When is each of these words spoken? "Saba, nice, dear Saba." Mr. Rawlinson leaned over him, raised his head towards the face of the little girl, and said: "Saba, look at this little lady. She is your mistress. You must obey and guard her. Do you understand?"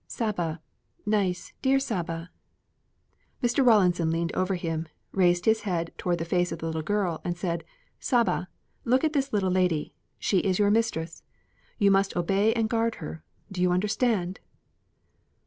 "Saba, 0.07 0.59
nice, 1.05 1.53
dear 1.61 1.79
Saba." 1.79 2.31
Mr. 3.43 3.63
Rawlinson 3.63 4.09
leaned 4.09 4.33
over 4.33 4.55
him, 4.55 4.87
raised 5.11 5.45
his 5.45 5.61
head 5.61 5.93
towards 5.95 6.17
the 6.17 6.25
face 6.25 6.51
of 6.51 6.57
the 6.57 6.65
little 6.65 6.81
girl, 6.81 7.21
and 7.23 7.37
said: 7.37 7.63
"Saba, 7.99 8.49
look 8.83 9.03
at 9.03 9.13
this 9.13 9.31
little 9.31 9.51
lady. 9.51 9.93
She 10.17 10.39
is 10.39 10.57
your 10.57 10.71
mistress. 10.71 11.21
You 11.77 11.91
must 11.91 12.15
obey 12.17 12.51
and 12.55 12.67
guard 12.67 12.95
her. 12.95 13.23
Do 13.51 13.61
you 13.61 13.71
understand?" 13.71 14.39